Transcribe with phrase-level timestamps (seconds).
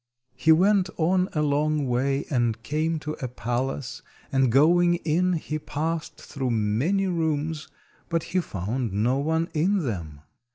[0.35, 5.59] He went on a long way and came to a palace, and going in he
[5.59, 7.67] passed through many rooms,
[8.09, 10.21] but he found no one in them.